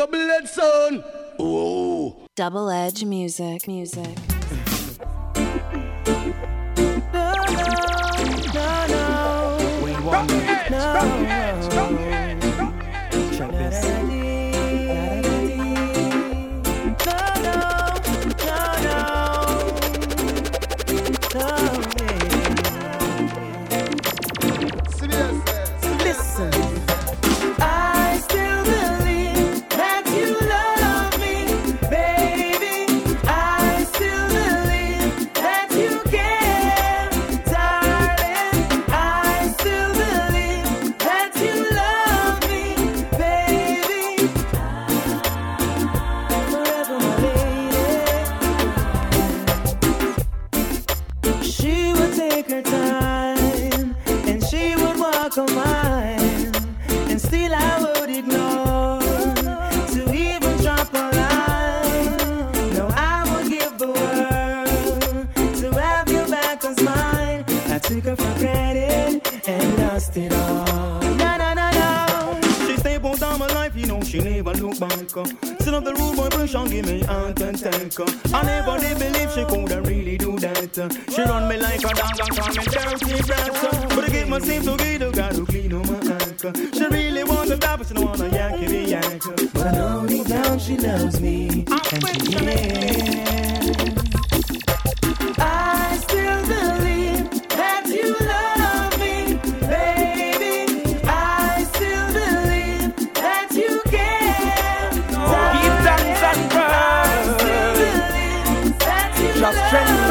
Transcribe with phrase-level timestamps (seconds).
[0.00, 1.04] double edged sound.
[1.38, 2.26] Oh.
[2.34, 4.16] Double edge music, music.
[7.12, 7.34] No,
[8.54, 9.80] no, no.
[9.84, 10.70] We want it.
[10.70, 11.39] No,
[75.60, 75.80] Sit of uh.
[75.80, 77.94] the rude boy, push on, give me heart and tank.
[78.34, 80.78] I never did believe she could have really do that.
[80.78, 80.88] Uh.
[81.10, 83.88] She run me like a dog and call me dirty brat.
[83.90, 86.44] But I get my same to get a guy to clean up my act.
[86.44, 86.52] Uh.
[86.72, 89.52] She really wants to die, but she don't wanna yank it, yank.
[89.54, 91.64] But I know deep down she loves me.
[91.92, 93.99] And she
[109.40, 110.10] cares.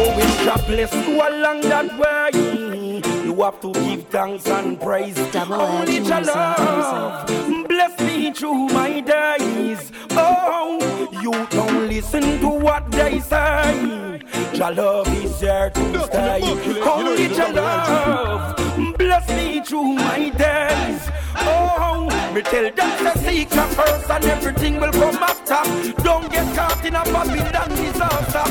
[0.00, 3.00] Oh, bless you along that way.
[3.24, 5.16] You have to give thanks and praise.
[5.32, 7.26] Double Only your love
[7.68, 9.92] bless me through my days.
[10.10, 10.78] Oh,
[11.22, 14.20] you don't listen to what they say.
[14.54, 16.40] Your love is there to stay.
[16.82, 18.67] Only your love
[18.98, 21.08] bless me through my days.
[21.36, 25.62] Oh, me tell them to seek your first and everything will come after.
[26.02, 28.44] Don't get caught in a Babylon disaster.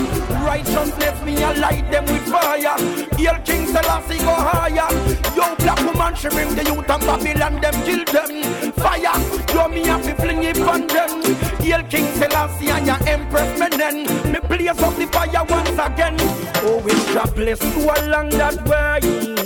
[0.46, 2.78] Righteousness me I light them with fire.
[3.18, 4.90] Hail King Selassie go higher.
[5.36, 8.74] Yo, black woman, she bring the youth and Babylon, them kill them.
[8.74, 9.20] Fire,
[9.54, 11.22] yo, me have to fling it on them.
[11.60, 14.32] Hail King Selassie and your Empress Menen.
[14.32, 16.16] Me blaze up the fire once again.
[16.64, 19.37] Oh, we shall bless you along that way.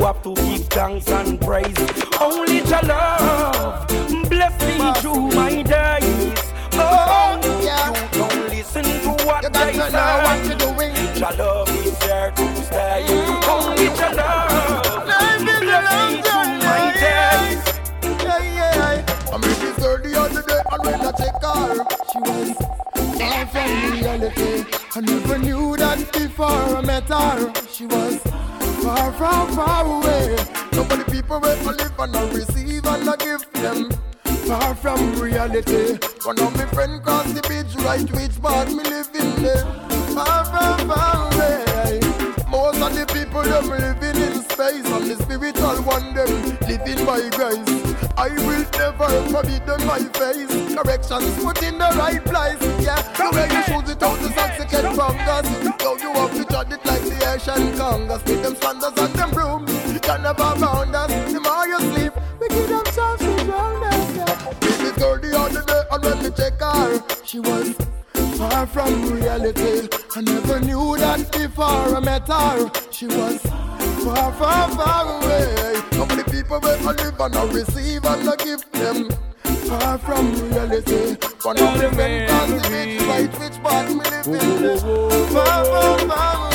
[0.00, 1.76] Have to give thanks and praise.
[2.20, 3.86] Only your love
[4.28, 6.52] bless me through my days.
[6.72, 7.92] Oh, yeah.
[7.92, 9.90] you don't listen to what you they say.
[9.90, 10.94] Know what you're doing.
[11.16, 13.06] Your love is there to stay.
[13.48, 17.62] Only your love bless me through my days.
[18.24, 19.32] Yeah, yeah.
[19.32, 22.56] I met this girl the other day, and when I check her, she was
[23.16, 24.64] far from reality.
[24.96, 27.52] I never knew that before I met her.
[27.70, 28.29] She was
[29.00, 30.36] far from far away.
[30.72, 33.90] Nobody people wait for live and I receive and I give them.
[34.46, 35.98] Far from reality.
[36.24, 39.64] One of my friend cross the bridge, right which part me living there.
[40.14, 42.00] Far from far away.
[42.48, 46.32] Most of the people them living in space and the spiritual one them
[46.68, 47.72] living by grace.
[48.16, 50.52] I will never forbid them my face.
[50.74, 52.60] Corrections put in the right place.
[52.84, 55.69] Yeah, the way you choose it out the socks you get from us.
[57.50, 58.22] Asian Congress.
[58.24, 59.92] With them standards and them brooms.
[59.92, 61.32] You can never bound us.
[61.32, 64.16] The more you sleep, we give them chance to drown us.
[64.16, 64.52] Yeah.
[64.60, 67.74] Baby girl the other day and when me check her, she was
[68.38, 69.88] far from reality.
[70.16, 72.70] I never knew that before I met her.
[72.90, 75.80] She was far, far, far away.
[75.92, 79.10] How many people will I live and I receive and I give them?
[79.42, 81.16] Far from reality.
[81.42, 84.78] One of the men can't see right which part me live in.
[85.28, 86.49] Far, far, far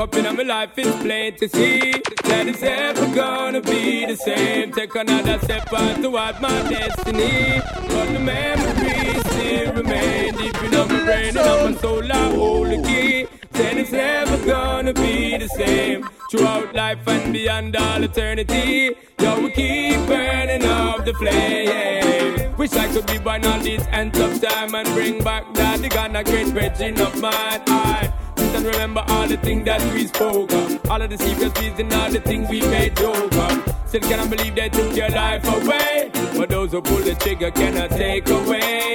[0.00, 1.92] up in my life, it's plain to see
[2.24, 4.72] that it's ever gonna be the same.
[4.72, 11.04] Take another step on toward my destiny, but the memories still remain deep in my
[11.04, 12.10] brain and on my soul.
[12.10, 13.26] I hold the key.
[13.50, 18.96] Then it's never gonna be the same throughout life and beyond all eternity.
[19.20, 22.56] Yo, we keep burning up the flame.
[22.56, 25.88] Wish I could be born on this end of time and bring back that the
[25.88, 28.10] Ghana great virgin of mine.
[28.54, 30.90] And remember all the things that we spoke of.
[30.90, 33.76] All of the secrets and all the things we made joke of.
[33.86, 36.10] Still cannot believe they took your life away.
[36.36, 38.94] But those who pull the trigger cannot take away.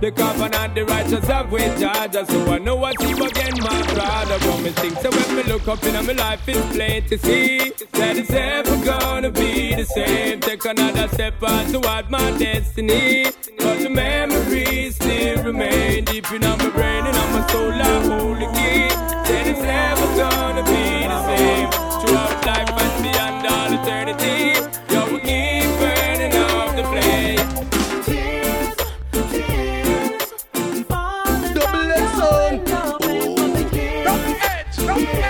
[0.00, 2.24] The covenant, the righteous have with Georgia.
[2.24, 4.38] So I know I see again, my brother.
[4.38, 8.16] But me so when me look up in my life, it's plain to see that
[8.16, 10.40] it's ever gonna be the same.
[10.40, 13.26] Take another step on toward my destiny.
[13.58, 17.19] But the memories still remain deep in my brain and
[34.86, 35.29] Rock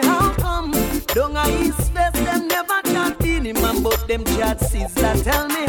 [4.11, 5.60] them judges that tell me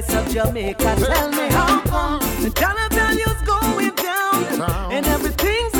[0.00, 4.92] guys of Jamaica, tell me how come the Jonathan you's going down.
[4.92, 5.73] and everything's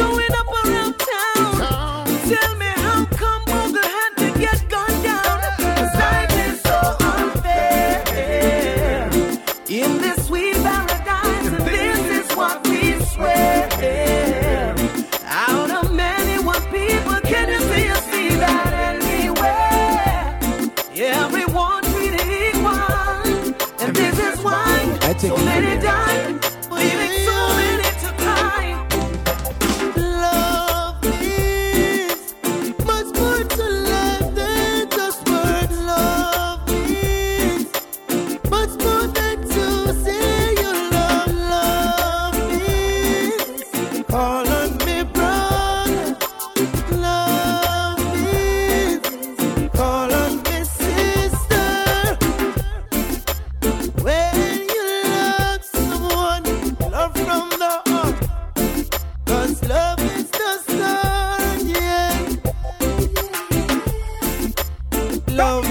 [65.35, 65.64] love.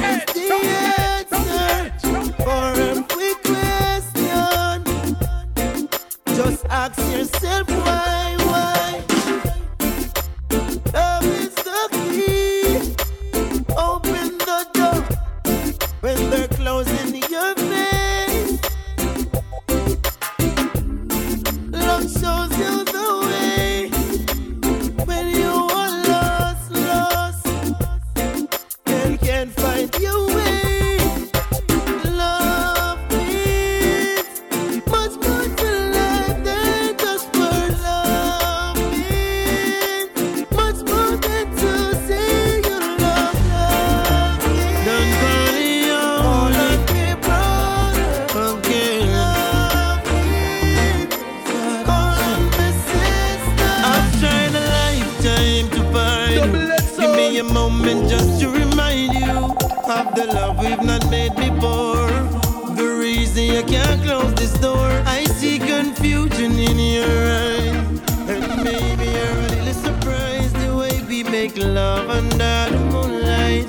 [71.34, 73.68] Make love under the moonlight.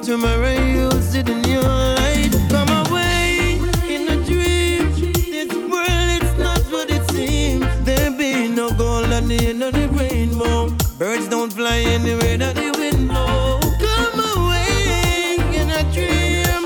[0.00, 1.60] Tomorrow you'll sit in your
[1.98, 2.30] light.
[2.48, 3.58] Come away
[3.94, 4.92] in a dream.
[5.34, 7.66] This world, it's not what it seems.
[7.84, 10.70] There be no gold at the end of the rainbow.
[11.00, 13.74] Birds don't fly anywhere that the wind blows.
[13.86, 16.62] Come away in a dream.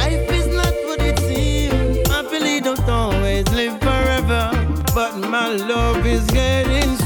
[0.00, 2.06] Life is not what it seems.
[2.08, 4.42] Happily don't always live forever.
[4.94, 6.97] But my love is getting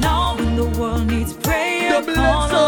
[0.00, 2.67] now, when the world needs prayer, Double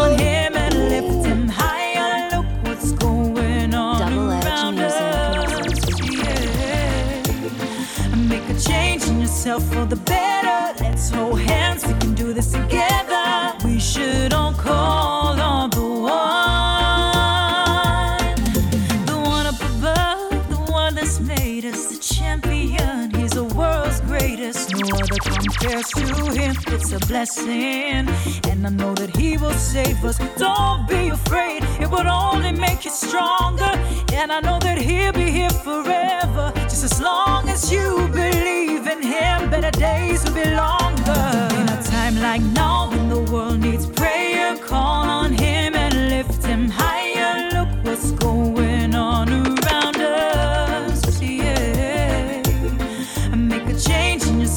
[25.83, 26.55] compares to him.
[26.67, 28.07] It's a blessing,
[28.49, 30.17] and I know that he will save us.
[30.37, 33.71] Don't be afraid, it will only make you stronger.
[34.13, 39.01] And I know that he'll be here forever, just as long as you believe in
[39.01, 39.49] him.
[39.49, 41.23] Better days will be longer.
[41.59, 46.43] In a time like now, when the world needs prayer, call on him and lift
[46.45, 47.49] him higher.
[47.53, 49.60] Look what's going on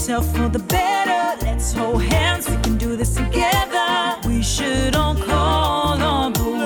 [0.09, 1.45] yourself for the better.
[1.47, 4.19] Let's hold hands, we can do this together.
[4.27, 6.61] We should all call on the one.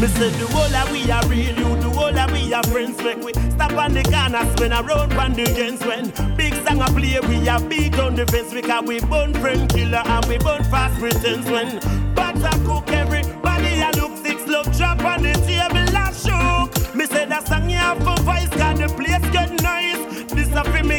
[0.00, 3.02] Me say the whole of we are real, you the whole of we are friends.
[3.02, 6.88] Make we stop on the corner, I around on the ends when big song I
[6.88, 7.18] play.
[7.26, 10.98] We are beat on the fence because we burn friend killer and we burn fast
[11.00, 11.80] pretense when
[12.14, 16.94] butter cook everybody a look six love drop on the table and shook.
[16.94, 18.17] Me say that song you have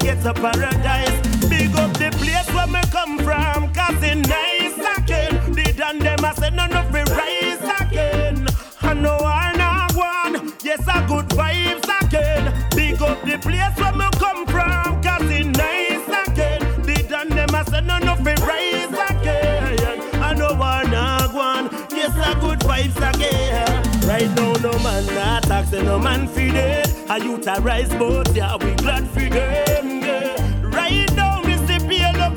[0.09, 1.17] get to paradise.
[1.49, 5.33] Big up the place where me come from, cause it nice again.
[5.53, 8.47] The done them I say none of it rise again.
[8.81, 12.43] I know I not one, yes I good vibes again.
[12.75, 16.61] Big up the place where me come from, cause it nice again.
[16.81, 20.01] The done them I say none of it rise again.
[20.23, 23.83] I know I not one, yes I good vibes again.
[24.07, 26.87] Right now no man not taxing no man feed it.
[27.09, 29.68] I utilize both, yeah we glad for them.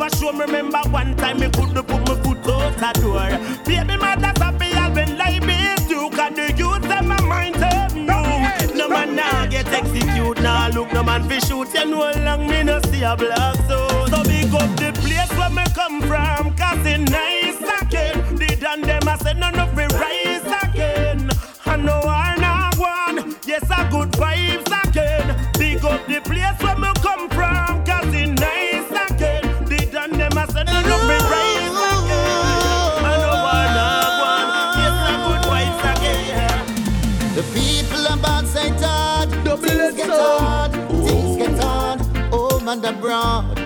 [0.02, 0.32] Pale over show.
[0.32, 3.64] Me remember one time me could put my foot out the door.
[3.64, 6.10] Baby mother happy I've been like this too.
[6.10, 8.76] Cause the youth them my mind turn you.
[8.76, 10.68] No man now get execute now.
[10.68, 11.72] Look no man fi shoot.
[11.74, 13.88] You know long me no see a black so.
[14.06, 16.56] So big up the place where me come from.
[16.56, 18.36] Cause it nice again.
[18.36, 19.71] The done them I said none of
[43.02, 43.58] abroad,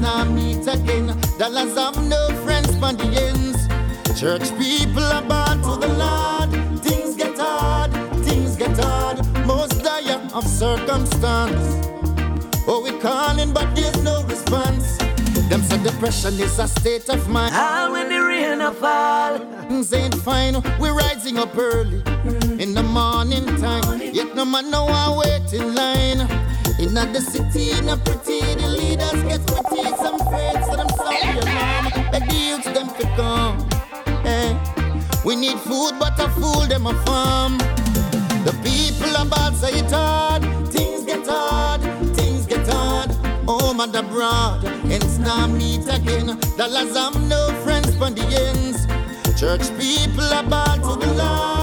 [0.00, 1.06] now meet again.
[1.38, 4.20] Dollars have no friends for the ends.
[4.20, 6.50] Church people are bound to the Lord.
[6.82, 7.90] Things get hard,
[8.22, 9.18] things get hard.
[9.46, 11.86] Most dire of circumstance.
[12.68, 14.98] Oh, we calling, but there's no response.
[15.48, 17.54] Them say depression is a state of mind.
[17.54, 20.62] And when the rain a fall, Things ain't fine.
[20.78, 22.02] We're rising up early
[22.62, 24.02] in the morning time.
[24.12, 26.51] Yet no man know I wait in line.
[26.82, 29.88] In the city, in a pretty, the leaders get pretty.
[30.02, 32.10] Some afraid, so them sound the alarm.
[32.10, 33.56] Beg the youths them to come.
[34.24, 34.58] Hey.
[35.24, 37.56] We need food, but a fool them a farm.
[38.44, 40.42] The people are bad, say it hard.
[40.72, 41.82] Things get hard,
[42.16, 43.12] things get hard.
[43.46, 46.36] Oh, Home and abroad, ends now meet again.
[46.56, 48.86] Dollars have no friends for the ends.
[49.40, 51.61] Church people are bad to the Lord.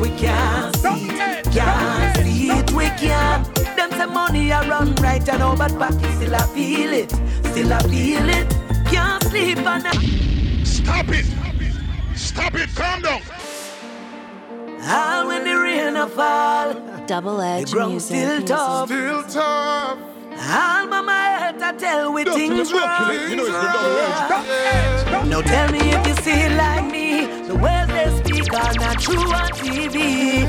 [0.00, 1.44] We can't see it.
[1.52, 3.54] Can't see it, we can't.
[3.76, 7.10] Them say money a run right and all, but pocket still a feel it,
[7.46, 8.48] still a feel it.
[8.86, 11.26] Can't sleep and Stop it!
[12.14, 12.68] Stop it!
[12.74, 13.20] Calm down!
[14.90, 16.74] All when the rain a fall.
[17.06, 18.16] Double edge the ground music.
[18.16, 18.88] still tough.
[18.88, 19.98] Still tough.
[20.40, 23.30] All mama head to tell we Dustin things is rocking it.
[23.30, 24.28] You know it's the double edge.
[24.28, 25.28] Double edge.
[25.28, 27.26] Now tell me if you see it like me.
[27.48, 28.27] The words they speak
[28.58, 30.44] are not true on TV.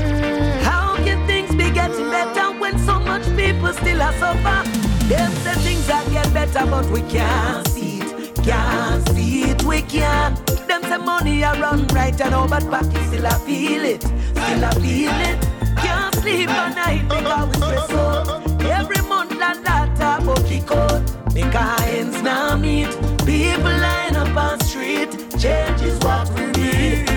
[0.62, 4.68] How can things be getting better when so much people still are suffer?
[5.08, 8.34] Them say things are get better, but we can't see it.
[8.42, 10.34] Can't see it, we can't.
[10.68, 14.02] Them say money are run right and all, but pocket still I feel it.
[14.02, 15.38] Still I feel it.
[15.76, 18.62] Can't sleep at night because we stress out.
[18.62, 21.02] Every month and data book kick out.
[21.34, 22.90] Make our ends now meet.
[23.24, 25.10] People line up on street.
[25.38, 27.10] Change is what we need.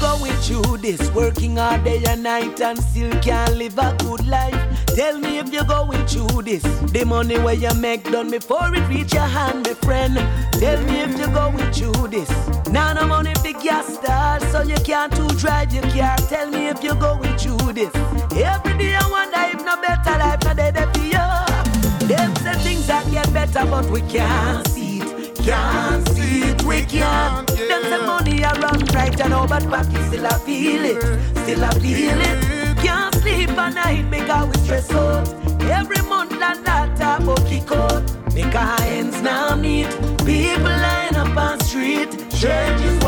[0.00, 4.86] Going through this, working all day and night and still can't live a good life.
[4.86, 6.62] Tell me if you're going through this.
[6.92, 10.14] The money where you make done before it reach your hand, my friend.
[10.54, 12.30] Tell me if you're going through this.
[12.68, 16.16] Now no money big gas stars, so you can't to drive your car.
[16.28, 17.94] Tell me if you're going through this.
[18.34, 22.08] Every day I wonder if no better life no day for you.
[22.08, 25.34] Them say things that get better, but we can't see it.
[25.36, 27.29] Can't see it, we can't.
[27.68, 31.02] Them say money I run right and all, but pocket still I feel it.
[31.38, 32.76] Still I feel it.
[32.78, 35.28] Can't sleep at night because we stress out.
[35.62, 38.02] Every month and data but kick out.
[38.34, 39.88] Make our ends now meet.
[40.24, 42.10] People line up on street.
[42.30, 42.99] Change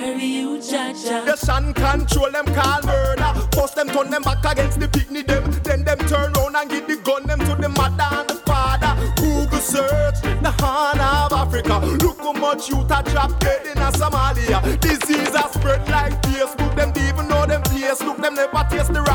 [0.00, 1.24] carry you, Jaja.
[1.24, 3.30] The sun control them call murder.
[3.54, 5.44] First them turn them back against the picnic them.
[5.62, 8.92] Then them turn round and give the gun them to the mother and the father.
[9.16, 11.78] Google search the horn of Africa.
[12.02, 14.58] Look how much youth a drop dead in a Somalia.
[14.80, 16.74] Disease a spread like Facebook.
[16.76, 18.00] Them even know them place.
[18.02, 19.13] Look them never taste the raw,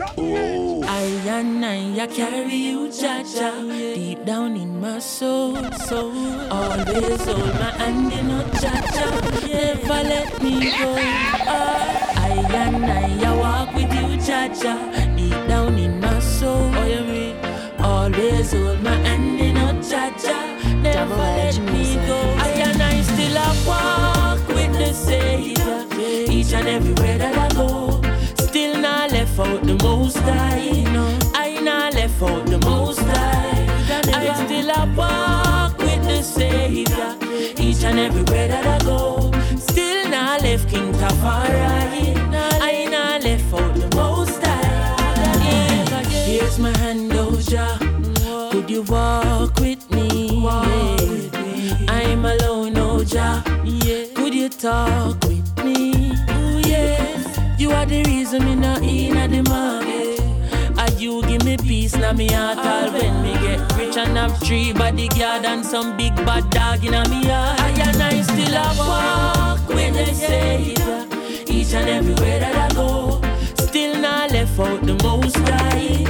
[0.00, 0.84] Oh.
[0.86, 5.56] I and I, I carry you, Jaja, deep down in my soul,
[5.86, 6.12] soul.
[6.52, 9.08] Always hold my hand in a Jaja,
[9.48, 10.94] never let me go.
[10.94, 16.70] I and I, I walk with you, Jaja, deep down in my soul.
[16.74, 17.36] Oh, you mean?
[17.80, 22.18] Always hold my hand in a Jaja, never let me go.
[22.38, 25.86] I and I still a walk with the Savior,
[26.30, 27.47] each and everywhere that I
[30.08, 31.20] most high.
[31.34, 33.66] I not left out the most high.
[34.14, 37.14] I still a walk with the Savior.
[37.60, 39.30] Each and everywhere that I go.
[39.58, 41.87] Still not left King Tafari.
[61.62, 65.96] Peace now me heart all when me get rich and have three bodyguard and some
[65.96, 67.60] big bad dog in me heart.
[67.60, 71.06] I and I still a walk with the Savior.
[71.48, 73.20] Each and everywhere that I go.
[73.56, 76.04] Still not left out the most high.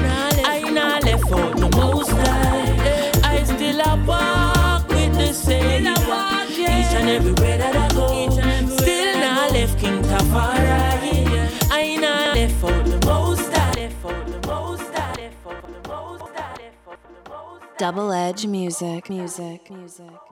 [0.44, 3.20] I not left out the most high.
[3.24, 5.92] I still a walk with the Savior.
[6.52, 8.30] Each and everywhere that I go.
[8.76, 10.67] Still not left King Tafari.
[17.78, 19.08] Double edge music.
[19.08, 19.70] Music.
[19.70, 20.27] Music.